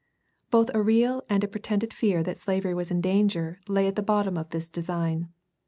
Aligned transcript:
Both 0.49 0.71
a 0.73 0.81
real 0.81 1.21
and 1.29 1.43
a 1.43 1.47
pretended 1.47 1.93
fear 1.93 2.23
that 2.23 2.39
slavery 2.39 2.73
was 2.73 2.89
in 2.89 3.01
danger 3.01 3.59
lay 3.67 3.85
at 3.87 3.95
the 3.95 4.01
bottom 4.01 4.35
of 4.35 4.49
this 4.49 4.67
design. 4.67 5.29